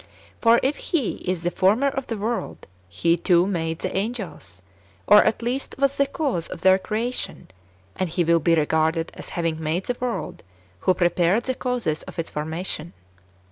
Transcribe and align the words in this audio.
For 0.41 0.59
if 0.63 0.77
He 0.77 1.17
is 1.29 1.43
the 1.43 1.51
Former 1.51 1.89
of 1.89 2.07
the 2.07 2.17
world, 2.17 2.65
He 2.89 3.15
too 3.17 3.45
made 3.45 3.77
the 3.77 3.95
angels, 3.95 4.63
or 5.05 5.23
at 5.23 5.43
least 5.43 5.75
was 5.77 5.95
the 5.95 6.07
cause 6.07 6.47
of 6.47 6.61
their 6.61 6.79
creation; 6.79 7.49
and 7.95 8.09
He 8.09 8.23
will 8.23 8.39
be 8.39 8.55
regarded 8.55 9.11
as 9.13 9.29
having 9.29 9.61
made 9.61 9.85
the 9.85 9.97
world 9.99 10.41
who 10.79 10.95
prepared 10.95 11.43
the 11.43 11.53
causes 11.53 12.01
of 12.01 12.17
its 12.17 12.31
formation. 12.31 12.93